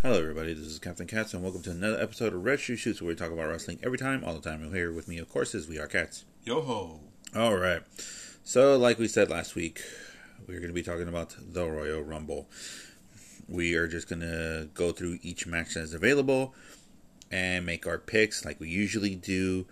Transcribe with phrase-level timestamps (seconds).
[0.00, 0.54] Hello, everybody.
[0.54, 3.16] This is Captain Cats, and welcome to another episode of Red Shoe Shoots, where we
[3.16, 4.62] talk about wrestling every time, all the time.
[4.62, 6.24] And here with me, of course, is We Are Cats.
[6.44, 7.00] Yo ho.
[7.34, 7.82] All right.
[8.44, 9.82] So, like we said last week,
[10.46, 12.48] we're going to be talking about the Royal Rumble.
[13.48, 16.54] We are just going to go through each match that's available
[17.32, 19.66] and make our picks like we usually do.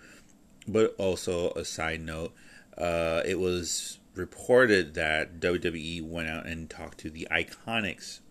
[0.66, 2.34] But also, a side note,
[2.77, 8.22] uh, it was reported that WWE went out and talked to the Iconics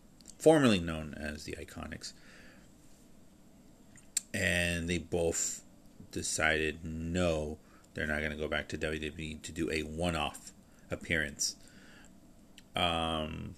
[0.45, 2.13] formerly known as the Iconics.
[4.31, 5.63] And they both
[6.11, 7.57] decided no,
[7.95, 10.51] they're not going to go back to WWE to do a one off
[10.91, 11.55] appearance.
[12.75, 13.55] Um,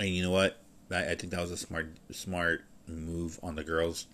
[0.00, 0.58] and you know what?
[0.90, 4.08] I, I think that was a smart smart move on the girls.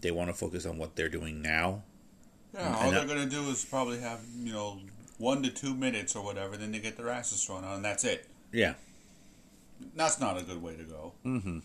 [0.00, 1.82] They want to focus on what they're doing now.
[2.54, 4.78] Yeah, And all they're gonna do is probably have you know
[5.18, 8.04] one to two minutes or whatever, then they get their asses thrown out, and that's
[8.04, 8.28] it.
[8.52, 8.74] Yeah.
[9.94, 11.12] That's not a good way to go.
[11.24, 11.58] Mm-hmm.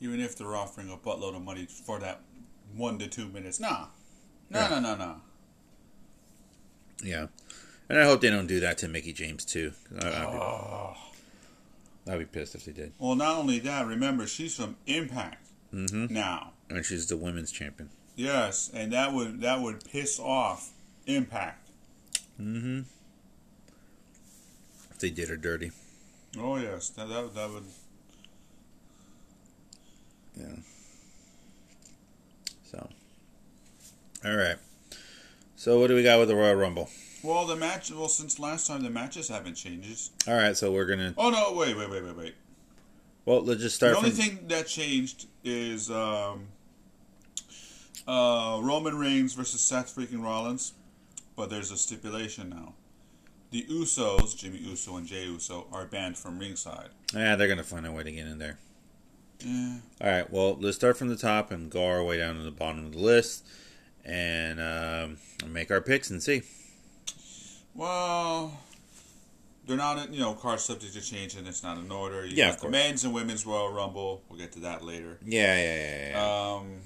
[0.00, 2.20] Even if they're offering a buttload of money for that
[2.74, 3.86] one to two minutes, nah,
[4.50, 4.68] no, Yeah.
[4.68, 5.16] no, no, no.
[7.02, 7.26] Yeah.
[7.88, 9.72] And I hope they don't do that to Mickie James too.
[10.02, 10.96] I, I'd, be, Oh.
[12.08, 12.92] I'd be pissed if they did.
[12.98, 15.42] Well, not only that, remember she's from Impact
[15.74, 16.12] Mm-hmm.
[16.14, 16.52] now.
[16.70, 17.90] And she's the women's champion.
[18.16, 20.70] Yes, and that would that would piss off
[21.06, 21.68] Impact.
[22.40, 22.80] Mm-hmm.
[24.90, 25.70] If they did her dirty.
[26.38, 27.64] Oh yes, that that, that would.
[30.38, 30.56] Yeah.
[32.64, 32.88] So.
[34.24, 34.56] All right.
[35.56, 36.90] So what do we got with the Royal Rumble?
[37.22, 37.90] Well, the match.
[37.90, 40.10] Well, since last time, the matches haven't changed.
[40.28, 40.56] All right.
[40.56, 41.14] So we're gonna.
[41.16, 41.52] Oh no!
[41.54, 42.34] Wait, wait, wait, wait, wait.
[43.24, 43.92] Well, let's just start.
[43.92, 46.46] the only from, thing that changed is um,
[48.06, 50.74] uh, Roman Reigns versus Seth freaking Rollins,
[51.34, 52.74] but there's a stipulation now.
[53.50, 56.88] The Usos, Jimmy Uso and Jey Uso, are banned from ringside.
[57.14, 58.58] Yeah, they're gonna find a way to get in there.
[59.44, 60.30] Eh, All right.
[60.30, 62.92] Well, let's start from the top and go our way down to the bottom of
[62.92, 63.46] the list,
[64.04, 65.18] and um,
[65.52, 66.42] make our picks and see.
[67.74, 68.58] well,
[69.66, 72.24] they're not, you know, cards subject to change and it's not in order.
[72.24, 72.72] You Yeah, of the course.
[72.72, 74.22] men's and women's Royal Rumble.
[74.28, 75.18] We'll get to that later.
[75.24, 76.54] Yeah, yeah, yeah, yeah.
[76.56, 76.76] Um,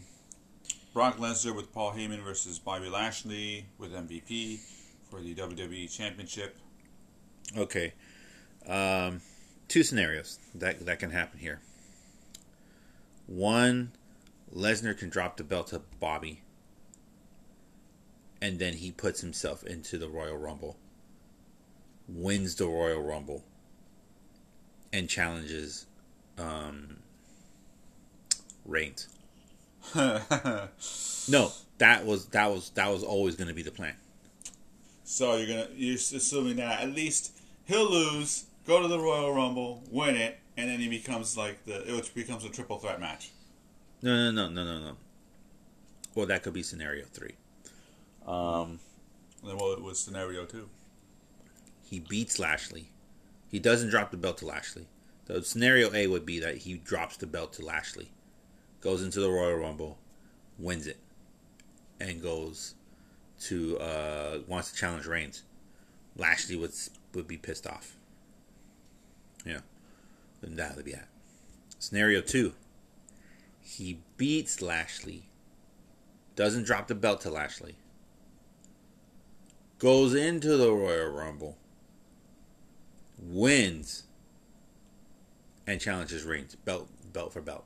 [0.94, 4.60] Brock Lesnar with Paul Heyman versus Bobby Lashley with MVP
[5.10, 6.56] for the WWE Championship.
[7.56, 7.92] Okay.
[8.66, 9.20] Um,
[9.68, 11.60] two scenarios that that can happen here.
[13.26, 13.92] One,
[14.54, 16.42] Lesnar can drop the belt to Bobby,
[18.40, 20.76] and then he puts himself into the Royal Rumble,
[22.08, 23.44] wins the Royal Rumble,
[24.92, 25.86] and challenges
[26.38, 26.98] um,
[28.64, 29.08] Reigns.
[31.28, 33.94] No, that was that was that was always going to be the plan.
[35.10, 39.82] So you're gonna you're assuming that at least he'll lose, go to the Royal Rumble,
[39.90, 43.32] win it, and then he becomes like the it becomes a triple threat match.
[44.02, 44.96] No, no, no, no, no, no.
[46.14, 47.34] Well, that could be scenario three.
[48.24, 48.78] Um,
[49.44, 50.68] then well, it was scenario two.
[51.82, 52.92] he beats Lashley.
[53.48, 54.86] He doesn't drop the belt to Lashley.
[55.26, 58.12] So scenario A would be that he drops the belt to Lashley,
[58.80, 59.98] goes into the Royal Rumble,
[60.56, 60.98] wins it,
[61.98, 62.74] and goes
[63.40, 65.42] to uh, wants to challenge Reigns.
[66.16, 66.72] Lashley would
[67.14, 67.96] would be pissed off.
[69.44, 69.60] Yeah,
[70.42, 71.08] and that would be that.
[71.78, 72.52] Scenario two.
[73.60, 75.24] He beats Lashley.
[76.36, 77.76] Doesn't drop the belt to Lashley.
[79.78, 81.56] Goes into the Royal Rumble
[83.22, 84.04] wins
[85.66, 87.64] and challenges Reigns belt belt for belt.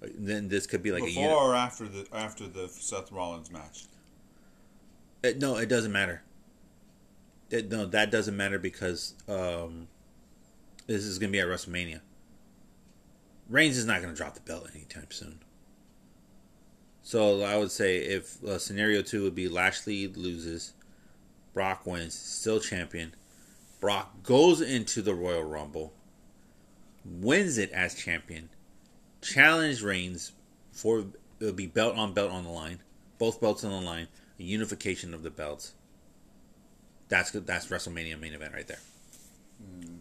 [0.00, 3.84] Then this could be like a Before or after the after the Seth Rollins match.
[5.22, 6.22] It, no, it doesn't matter.
[7.50, 9.88] It, no, that doesn't matter because um,
[10.86, 12.00] this is going to be at WrestleMania.
[13.48, 15.40] Reigns is not going to drop the belt anytime soon.
[17.02, 20.72] So I would say if uh, scenario two would be Lashley loses,
[21.52, 23.14] Brock wins, still champion.
[23.80, 25.92] Brock goes into the Royal Rumble,
[27.04, 28.48] wins it as champion,
[29.20, 30.32] challenge Reigns
[30.70, 31.04] for
[31.40, 32.78] it'll be belt on belt on the line,
[33.18, 34.06] both belts on the line,
[34.42, 35.72] a unification of the belts.
[37.08, 37.30] That's.
[37.30, 38.80] That's WrestleMania main event right there.
[39.58, 39.98] Hmm.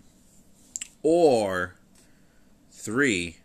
[1.03, 1.75] Or
[2.71, 3.37] three.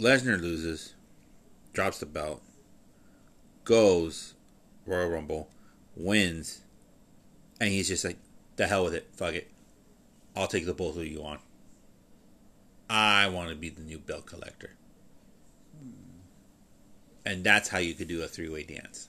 [0.00, 0.94] Lesnar loses,
[1.72, 2.42] drops the belt,
[3.62, 4.34] goes
[4.86, 5.48] Royal Rumble,
[5.94, 6.62] wins,
[7.60, 8.18] and he's just like,
[8.56, 9.50] the hell with it, fuck it.
[10.34, 11.38] I'll take the both of you on.
[12.90, 14.70] I want to be the new belt collector.
[17.24, 19.08] And that's how you could do a three way dance.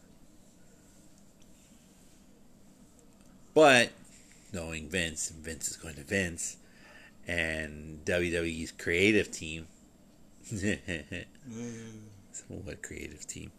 [3.54, 3.92] But
[4.54, 6.58] knowing Vince, Vince is going to Vince,
[7.28, 9.68] and WWE's creative team.
[12.50, 13.52] What creative team?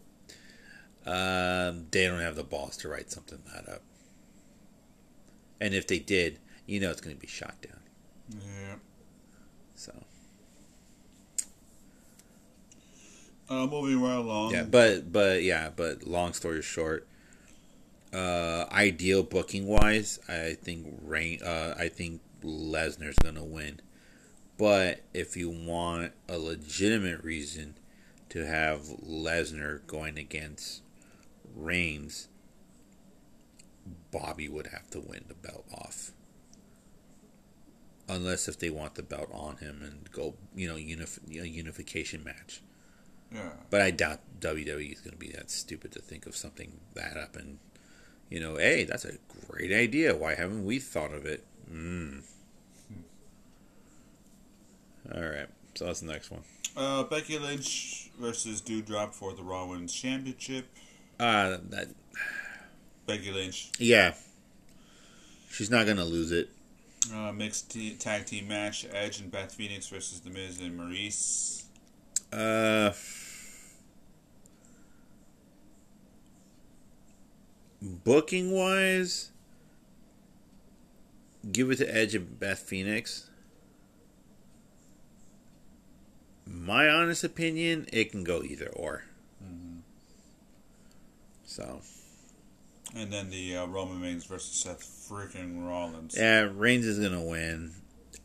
[1.05, 3.81] Um, they don't have the balls to write something that up.
[5.59, 6.37] And if they did,
[6.67, 7.79] you know it's going to be shot down.
[8.39, 8.75] Yeah.
[9.73, 9.93] So
[13.49, 14.51] Uh, moving right along.
[14.51, 17.07] yeah, but but yeah, but long story short,
[18.13, 21.41] uh, ideal booking wise, I think Rain.
[21.41, 23.79] Uh, I think Lesnar's gonna win.
[24.57, 27.75] But if you want a legitimate reason
[28.29, 30.81] to have Lesnar going against
[31.55, 32.27] Reigns,
[34.11, 36.11] Bobby would have to win the belt off.
[38.09, 42.61] Unless if they want the belt on him and go, you know, unif- unification match.
[43.33, 43.49] Yeah.
[43.69, 47.17] But I doubt WWE is going to be that stupid to think of something that
[47.17, 47.59] up and,
[48.29, 49.13] you know, hey, that's a
[49.47, 50.15] great idea.
[50.15, 51.45] Why haven't we thought of it?
[51.71, 52.21] Mm.
[55.13, 56.41] All right, so that's the next one.
[56.75, 60.67] Uh, Becky Lynch versus Doudrop for the Raw Women's Championship.
[61.19, 61.87] Uh, that
[63.07, 63.71] Becky Lynch.
[63.79, 64.13] yeah,
[65.49, 66.49] she's not going to lose it.
[67.13, 71.63] Uh, mixed t- tag team match: Edge and Beth Phoenix versus The Miz and Maryse.
[72.33, 72.91] Uh,
[78.07, 79.31] booking wise,
[81.51, 83.29] give it to Edge and Beth Phoenix.
[86.45, 89.03] My honest opinion, it can go either or.
[91.45, 91.81] So,
[92.95, 96.15] And then the uh, Roman Reigns versus Seth freaking Rollins.
[96.17, 97.71] yeah, Reigns is gonna win.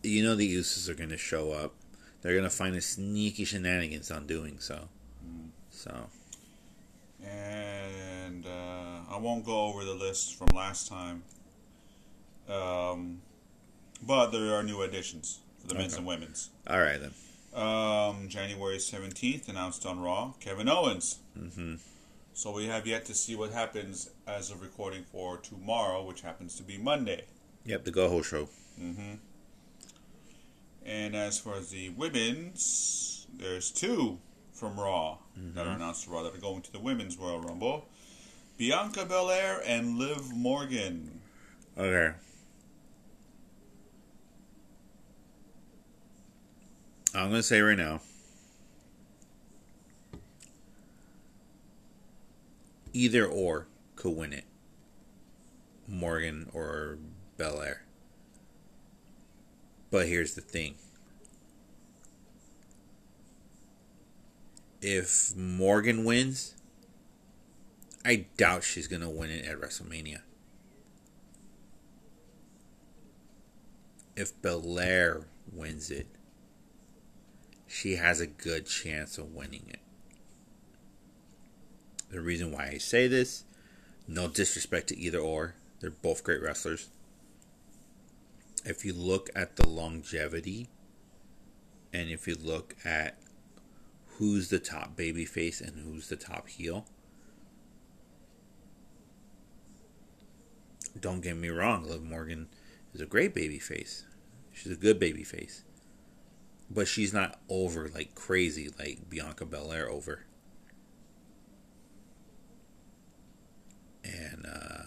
[0.03, 1.73] You know the Usos are gonna show up.
[2.21, 4.89] They're gonna find a sneaky shenanigans on doing so.
[5.71, 6.09] So,
[7.25, 7.72] And
[9.13, 11.23] I won't go over the list from last time.
[12.49, 13.21] Um,
[14.05, 16.51] but there are new additions for the men's and women's.
[16.69, 17.13] all right then.
[17.55, 21.19] Um, January 17th, announced on Raw, Kevin Owens.
[21.39, 21.75] hmm
[22.33, 26.55] So we have yet to see what happens as of recording for tomorrow, which happens
[26.57, 27.25] to be Monday.
[27.67, 28.49] Yep, the Go Show.
[28.79, 29.15] hmm
[30.85, 34.19] And as for the women's, there's two
[34.53, 35.19] from Raw
[35.55, 37.87] that are announced to Raw that are going to the Women's Royal Rumble.
[38.57, 41.21] Bianca Belair and Liv Morgan.
[41.77, 42.15] Okay.
[47.15, 48.01] I'm going to say right now
[52.93, 53.67] either or
[53.97, 54.45] could win it.
[55.89, 56.99] Morgan or
[57.37, 57.83] Belair.
[59.91, 60.77] But here's the thing.
[64.81, 66.55] If Morgan wins,
[68.05, 70.21] I doubt she's going to win it at WrestleMania.
[74.17, 76.07] if Belair wins it,
[77.67, 79.81] she has a good chance of winning it.
[82.11, 83.45] The reason why I say this,
[84.07, 86.89] no disrespect to either or, they're both great wrestlers.
[88.65, 90.69] If you look at the longevity,
[91.93, 93.19] and if you look at
[94.19, 96.85] who's the top babyface and who's the top heel,
[101.03, 102.49] don't get me wrong, Liv Morgan
[102.95, 104.07] is a great baby face.
[104.53, 105.65] She's a good baby face.
[106.71, 110.25] But she's not over like crazy like Bianca Belair over.
[114.05, 114.83] And uh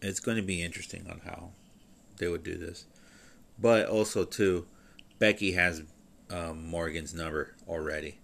[0.00, 1.50] it's going to be interesting on how
[2.16, 2.86] they would do this.
[3.58, 4.66] But also too,
[5.20, 5.82] Becky has
[6.28, 8.18] um, Morgan's number already.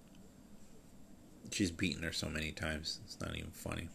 [1.52, 2.98] She's beaten her so many times.
[3.04, 3.88] It's not even funny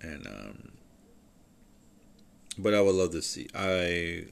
[0.00, 0.72] and um
[2.56, 4.26] but I would love to see I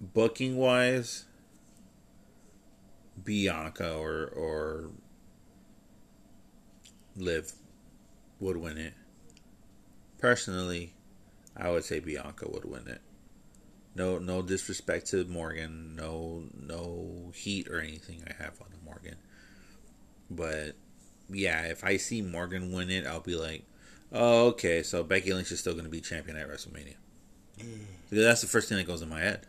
[0.00, 1.24] booking wise
[3.22, 4.90] Bianca or or
[7.16, 7.52] Liv
[8.40, 8.92] would win it.
[10.18, 10.92] Personally,
[11.56, 13.00] I would say Bianca would win it.
[13.94, 19.16] No no disrespect to Morgan, no no heat or anything I have on Morgan.
[20.30, 20.76] But
[21.30, 23.64] yeah, if I see Morgan win it, I'll be like,
[24.12, 24.82] Oh, okay.
[24.82, 26.94] So Becky Lynch is still going to be champion at WrestleMania.
[27.56, 29.46] Because that's the first thing that goes in my head.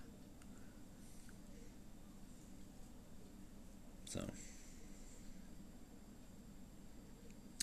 [4.06, 4.22] So,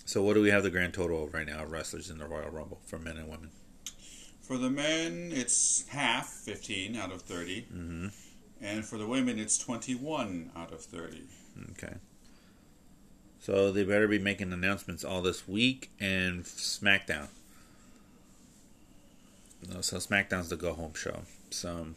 [0.05, 2.27] so what do we have the grand total of right now of wrestlers in the
[2.27, 3.51] Royal Rumble for men and women?
[4.43, 7.63] For the men, it's half, 15 out of 30.
[7.63, 8.07] Mm-hmm.
[8.61, 11.23] And for the women, it's 21 out of 30.
[11.71, 11.95] Okay.
[13.45, 17.29] So they better be making announcements all this week and SmackDown.
[19.83, 21.25] so SmackDown's the go home show.
[21.51, 21.89] So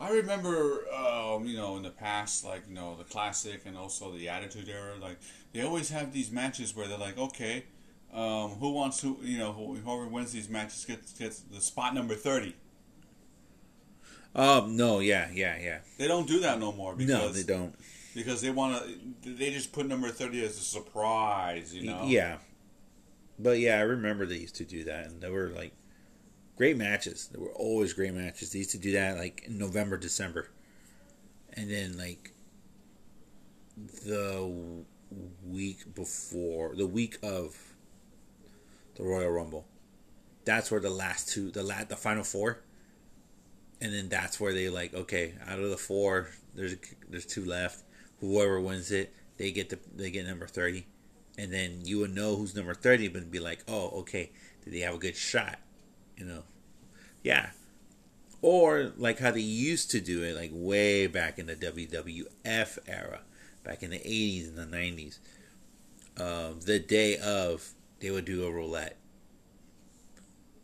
[0.00, 4.10] I remember, um, you know, in the past, like you know, the classic and also
[4.10, 5.18] the Attitude Era, like
[5.52, 7.66] they always have these matches where they're like, okay,
[8.12, 12.16] um, who wants to, you know, whoever wins these matches gets gets the spot number
[12.16, 12.56] thirty.
[14.34, 15.78] Um, no, yeah, yeah, yeah.
[15.98, 17.76] They don't do that no more because no, they don't.
[18.14, 18.82] Because they want
[19.22, 19.34] to.
[19.34, 22.04] They just put number thirty as a surprise, you know.
[22.06, 22.38] Yeah,
[23.38, 25.72] but yeah, I remember they used to do that, and they were like
[26.56, 27.28] great matches.
[27.32, 28.52] There were always great matches.
[28.52, 30.50] They used to do that like in November, December,
[31.54, 32.32] and then like
[34.04, 34.84] the
[35.44, 37.56] week before, the week of
[38.94, 39.66] the Royal Rumble.
[40.44, 42.60] That's where the last two, the la- the final four,
[43.80, 46.76] and then that's where they like okay, out of the four, there's
[47.08, 47.82] there's two left.
[48.22, 50.86] Whoever wins it, they get the they get number thirty,
[51.36, 54.30] and then you would know who's number thirty, but be like, oh, okay,
[54.64, 55.58] did they have a good shot?
[56.16, 56.42] You know,
[57.24, 57.50] yeah.
[58.40, 63.22] Or like how they used to do it, like way back in the WWF era,
[63.64, 65.18] back in the eighties and the nineties.
[66.16, 68.98] Uh, the day of, they would do a roulette.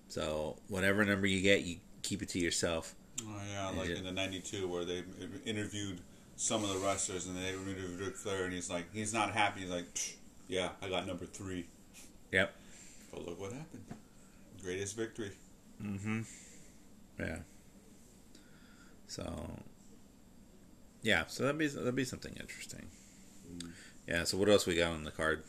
[0.06, 2.94] So whatever number you get, you keep it to yourself.
[3.22, 5.02] Oh yeah, like in the '92 where they
[5.44, 6.00] interviewed
[6.38, 9.62] some of the wrestlers and they interviewed Ric Flair and he's like, he's not happy.
[9.62, 9.86] He's like,
[10.46, 11.66] yeah, I got number three.
[12.32, 12.54] Yep.
[13.10, 13.84] But look what happened.
[14.62, 15.32] Greatest victory.
[15.82, 16.20] Mm-hmm.
[17.18, 17.38] Yeah.
[19.08, 19.50] So.
[21.02, 22.86] Yeah, so that'd be that'd be something interesting.
[23.52, 23.70] Mm.
[24.06, 24.24] Yeah.
[24.24, 25.42] So what else we got on the card?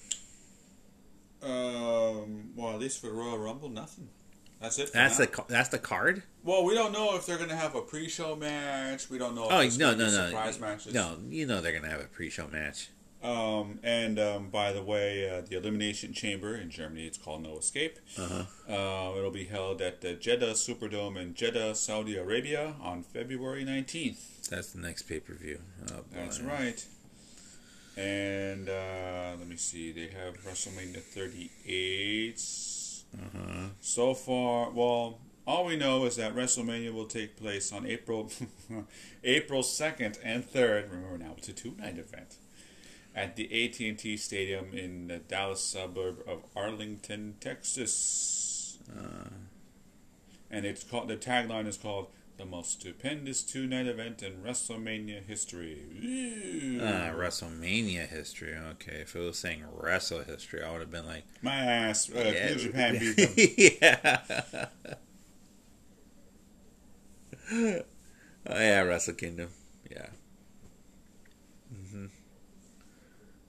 [1.44, 2.52] Um.
[2.56, 4.10] Well, at least for Royal Rumble, nothing.
[4.62, 4.92] That's it.
[4.94, 5.26] That's now.
[5.26, 6.24] the that's the card.
[6.44, 9.10] Well, we don't know if they're going to have a pre-show match.
[9.10, 9.48] We don't know.
[9.50, 10.94] oh no no no surprise matches.
[10.94, 12.90] No, you know they're going to have a pre-show match.
[13.22, 17.58] Um, and um, by the way, uh, the Elimination Chamber in Germany, it's called No
[17.58, 18.00] Escape.
[18.18, 18.44] Uh-huh.
[18.68, 24.48] Uh, it'll be held at the Jeddah Superdome in Jeddah, Saudi Arabia on February 19th.
[24.50, 25.60] That's the next pay per view.
[25.92, 26.86] Oh, That's right.
[27.98, 32.40] And uh, let me see, they have WrestleMania 38.
[33.14, 33.68] Uh-huh.
[33.80, 38.32] So far, well, all we know is that WrestleMania will take place on April
[39.24, 40.92] April 2nd and 3rd.
[40.92, 42.36] Remember now, it's a two night event
[43.16, 48.78] at the AT&T Stadium in the Dallas suburb of Arlington, Texas.
[48.96, 49.30] Uh,
[50.52, 52.08] and it's called the tagline is called
[52.40, 55.78] the most stupendous two-night event in WrestleMania history.
[56.82, 58.56] Ah, WrestleMania history.
[58.56, 62.10] Okay, if it was saying wrestle history, I would have been like, my ass.
[62.10, 62.50] Uh, yeah.
[62.50, 63.92] New Japan beat them.
[63.92, 64.66] yeah.
[68.48, 69.50] oh yeah, Wrestle Kingdom.
[69.92, 70.08] Yeah.
[71.76, 72.06] Mm-hmm.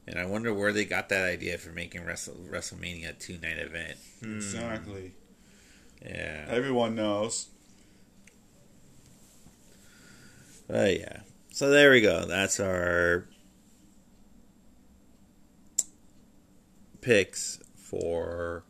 [0.08, 3.58] And I wonder where they got that idea for making Wrestle, WrestleMania a two night
[3.58, 3.98] event.
[4.20, 4.34] Hmm.
[4.34, 5.12] Exactly.
[6.04, 6.46] Yeah.
[6.48, 7.49] Everyone knows.
[10.72, 11.20] Oh yeah.
[11.52, 12.24] So there we go.
[12.26, 13.26] That's our
[17.00, 18.64] picks for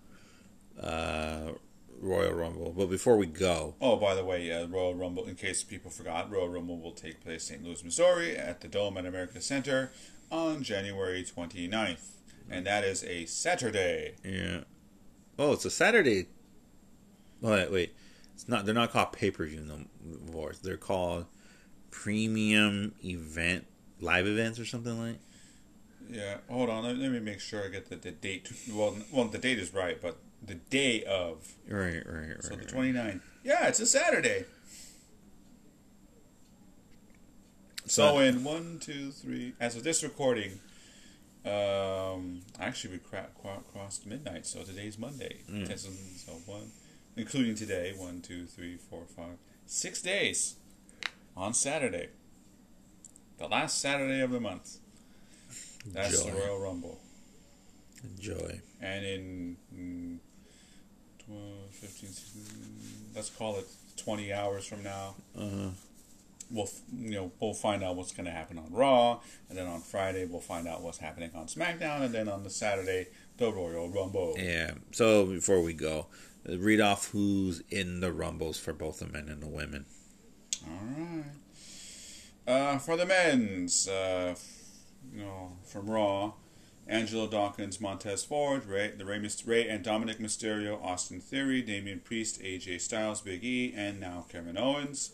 [0.81, 1.53] uh,
[2.01, 2.73] Royal Rumble.
[2.77, 5.27] But before we go, oh by the way, uh, Royal Rumble.
[5.27, 7.65] In case people forgot, Royal Rumble will take place in St.
[7.65, 9.93] Louis, Missouri, at the Dome at America Center
[10.31, 12.17] on January 29th.
[12.49, 14.15] And that is a Saturday.
[14.25, 14.63] Yeah.
[15.39, 16.27] Oh, it's a Saturday.
[17.41, 17.95] Wait, wait.
[18.35, 18.65] It's not.
[18.65, 19.81] They're not called pay per view no
[20.33, 20.53] more.
[20.63, 21.27] They're called
[21.91, 23.67] premium event,
[24.01, 25.19] live events, or something like.
[26.11, 26.39] Yeah.
[26.49, 26.85] Hold on.
[26.85, 28.51] Let, let me make sure I get the, the date.
[28.73, 31.55] Well, well, the date is right, but the day of.
[31.69, 32.43] Right, right, right.
[32.43, 33.05] So the 29th.
[33.05, 33.21] Right.
[33.45, 34.45] Yeah, it's a Saturday.
[37.87, 39.55] So in one, two, three.
[39.59, 40.61] As of this recording,
[41.45, 45.39] um, actually we cra- cra- crossed midnight, so today's Monday.
[45.51, 45.67] Mm.
[45.77, 46.71] So one,
[47.17, 50.55] including today, one, two, three, four, five, six days
[51.37, 52.09] on Saturday.
[53.39, 54.79] The last Saturday of the month.
[55.87, 57.01] That's the Royal Rumble.
[58.05, 58.61] Enjoy.
[58.81, 60.19] And in mm,
[61.27, 62.43] 12, 15, 16,
[63.15, 65.15] let's call it 20 hours from now.
[65.37, 65.71] Uh-huh
[66.51, 69.81] we'll you know we'll find out what's going to happen on Raw, and then on
[69.81, 73.09] Friday we'll find out what's happening on SmackDown, and then on the Saturday
[73.39, 74.35] the Royal Rumble.
[74.39, 74.73] Yeah.
[74.93, 76.07] So before we go,
[76.47, 79.87] read off who's in the Rumbles for both the men and the women.
[80.67, 81.25] All right.
[82.47, 84.35] Uh, for the men's, uh,
[85.15, 86.33] you know, from Raw,
[86.89, 92.43] Angelo Dawkins, Montez Ford, Rey, the Rey, Rey and Dominic Mysterio, Austin Theory, Damian Priest,
[92.43, 95.13] AJ Styles, Big E, and now Kevin Owens.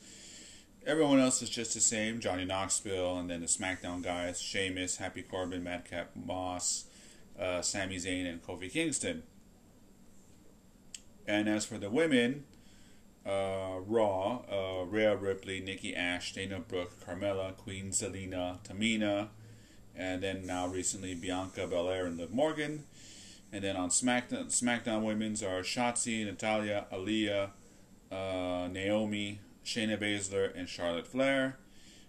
[0.86, 2.20] Everyone else is just the same.
[2.20, 6.84] Johnny Knoxville, and then the SmackDown guys: Sheamus, Happy Corbin, Madcap Moss,
[7.38, 9.24] uh, Sami Zayn, and Kofi Kingston.
[11.26, 12.44] And as for the women,
[13.26, 19.28] uh, Raw, uh, Rhea Ripley, Nikki Ash, Dana Brooke, Carmella, Queen Zelina, Tamina,
[19.94, 22.84] and then now recently Bianca Belair and Liv Morgan.
[23.52, 27.50] And then on SmackDown, SmackDown Women's are Shotzi, Natalya, Aliyah,
[28.12, 31.58] uh, Naomi, Shayna Baszler, and Charlotte Flair.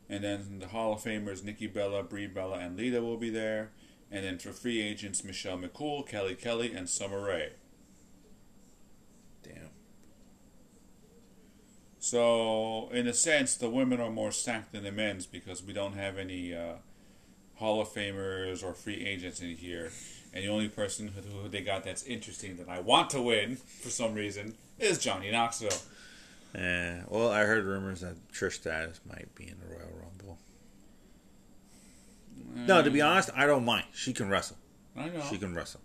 [0.09, 3.71] And then the Hall of Famers Nikki Bella, Brie Bella, and Lita will be there.
[4.11, 7.51] And then for free agents, Michelle McCool, Kelly Kelly, and Summer Rae.
[12.09, 15.91] So, in a sense, the women are more stacked than the men's because we don't
[15.91, 16.75] have any uh,
[17.55, 19.91] Hall of Famers or free agents in here.
[20.33, 23.57] And the only person who, who they got that's interesting that I want to win
[23.57, 25.77] for some reason is Johnny Knoxville.
[26.55, 27.01] Yeah.
[27.09, 30.37] Well, I heard rumors that Trish Stratus might be in the Royal Rumble.
[32.55, 33.83] No, to be honest, I don't mind.
[33.91, 34.55] She can wrestle.
[34.95, 35.25] I know.
[35.29, 35.81] She can wrestle.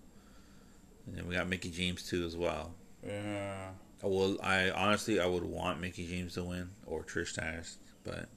[1.09, 2.75] And then we got Mickie James too as well.
[3.05, 3.71] Yeah.
[4.03, 4.39] I will.
[4.43, 8.29] I honestly, I would want Mickie James to win or Trish Stratus, but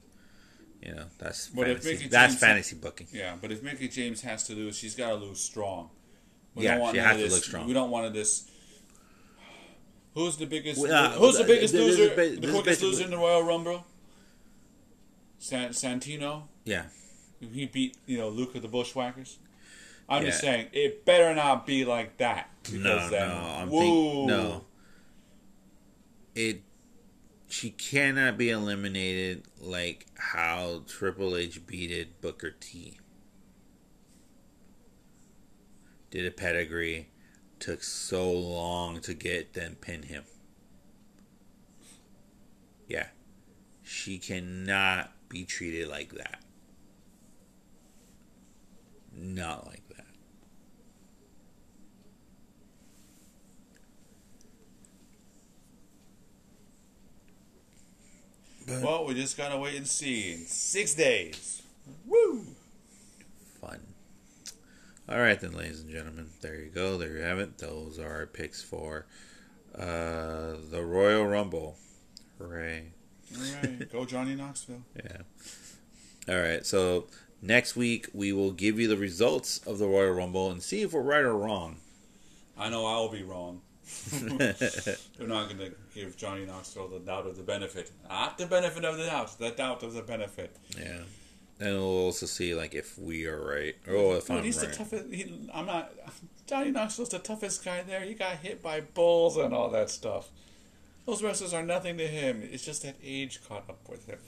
[0.82, 1.94] you know that's But if fantasy.
[1.96, 3.08] Mickie That's James- fantasy booking.
[3.12, 5.90] Yeah, but if Mickie James has to lose, she's got to lose strong.
[6.56, 7.68] Yeah, don't she has of to this, look strong.
[7.68, 8.50] We don't want this.
[10.14, 10.80] Who's the biggest?
[10.82, 12.16] Well, uh, who's the biggest this is loser?
[12.16, 13.86] ba- the this quickest loser in the Royal Rumble?
[15.40, 16.44] San, Santino.
[16.64, 16.84] Yeah.
[17.40, 19.38] He beat you know Luke of the Bushwhackers.
[20.08, 22.50] I'm just saying it better not be like that.
[22.72, 23.80] No, because then, no, I'm whoa.
[23.82, 24.64] think no.
[26.36, 26.62] It.
[27.48, 32.98] She cannot be eliminated like how Triple H beated Booker T.
[36.10, 37.10] Did a pedigree,
[37.60, 40.24] took so long to get then pin him.
[42.88, 43.08] Yeah,
[43.84, 46.42] she cannot be treated like that.
[49.16, 50.05] Not like that.
[58.66, 61.62] But Well, we just gotta wait and see in six days.
[62.08, 62.46] Woo!
[63.62, 63.80] fun.
[65.08, 66.98] All right, then, ladies and gentlemen, there you go.
[66.98, 67.60] There you have it.
[67.60, 69.06] Those are our picks for
[69.78, 71.78] uh, the Royal Rumble.
[72.40, 72.86] Hooray!
[73.36, 74.82] All right, go Johnny Knoxville.
[74.96, 75.22] Yeah.
[76.28, 76.66] All right.
[76.66, 77.06] So
[77.42, 80.94] next week we will give you the results of the Royal Rumble and see if
[80.94, 81.78] we're right or wrong.
[82.58, 83.62] I know I'll be wrong.
[85.18, 87.92] They're not going to give Johnny Knoxville the doubt of the benefit.
[88.10, 90.56] Not the benefit of the doubt, the doubt of the benefit.
[90.78, 91.00] Yeah.
[91.58, 94.70] And we'll also see like if we are right or if Dude, I'm he's right.
[94.70, 95.06] the toughest.
[95.14, 95.94] He, I'm not.
[96.48, 98.02] Johnny Knoxville's the toughest guy there.
[98.02, 100.30] He got hit by bulls and all that stuff.
[101.06, 102.42] Those wrestlers are nothing to him.
[102.52, 104.20] It's just that age caught up with him.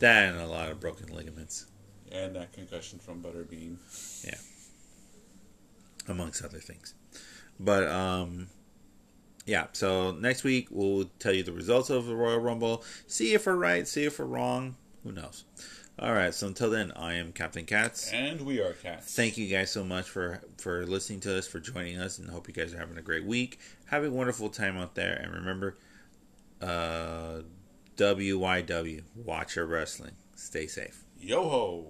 [0.00, 1.66] that and a lot of broken ligaments,
[2.10, 3.76] And that concussion from Butterbean.
[4.24, 4.38] Yeah.
[6.08, 6.94] Amongst other things.
[7.60, 8.48] But um,
[9.46, 9.66] yeah.
[9.72, 12.84] So next week we'll tell you the results of the Royal Rumble.
[13.06, 13.86] See if we're right.
[13.86, 14.76] See if we're wrong.
[15.04, 15.44] Who knows?
[15.98, 16.32] All right.
[16.32, 18.10] So until then, I am Captain Katz.
[18.12, 19.14] And we are cats.
[19.14, 22.48] Thank you guys so much for for listening to us, for joining us, and hope
[22.48, 23.58] you guys are having a great week.
[23.86, 25.76] Have a wonderful time out there, and remember,
[26.60, 27.42] uh,
[27.96, 30.12] WYW, watch your wrestling.
[30.34, 31.04] Stay safe.
[31.18, 31.86] Yo ho!